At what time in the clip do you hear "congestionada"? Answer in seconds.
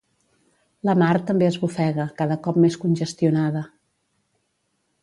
2.87-3.65